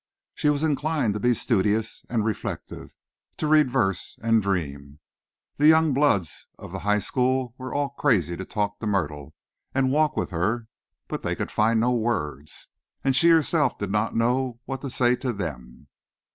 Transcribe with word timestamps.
She 0.33 0.49
was 0.49 0.63
inclined 0.63 1.13
to 1.13 1.19
be 1.19 1.35
studious 1.35 2.03
and 2.09 2.25
reflective, 2.25 2.89
to 3.37 3.45
read 3.45 3.69
verse 3.69 4.17
and 4.23 4.41
dream. 4.41 4.97
The 5.57 5.67
young 5.67 5.93
bloods 5.93 6.47
of 6.57 6.71
the 6.71 6.79
high 6.79 6.97
school 6.97 7.53
were 7.59 7.71
all 7.71 7.89
crazy 7.89 8.35
to 8.35 8.43
talk 8.43 8.79
to 8.79 8.87
Myrtle 8.87 9.35
and 9.75 9.89
to 9.89 9.93
walk 9.93 10.17
with 10.17 10.31
her, 10.31 10.67
but 11.07 11.21
they 11.21 11.35
could 11.35 11.51
find 11.51 11.79
no 11.79 11.91
words. 11.91 12.67
And 13.03 13.15
she 13.15 13.29
herself 13.29 13.77
did 13.77 13.91
not 13.91 14.15
know 14.15 14.59
what 14.65 14.81
to 14.81 14.89
say 14.89 15.15
to 15.17 15.31
them. 15.31 15.87